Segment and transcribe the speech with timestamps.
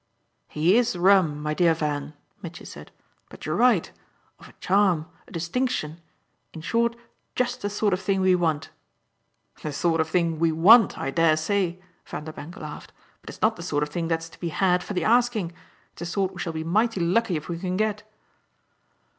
[0.47, 2.89] "He IS 'rum,' my dear Van," Mitchy said;
[3.29, 3.91] "but you're right
[4.39, 6.01] of a charm, a distinction!
[6.53, 6.95] In short
[7.35, 8.71] just the sort of thing we want."
[9.61, 12.91] "The sort of thing we 'want' I dare say!" Vanderbank laughed.
[13.21, 15.51] "But it's not the sort of thing that's to be had for the asking
[15.93, 18.01] it's a sort we shall be mighty lucky if we can get!"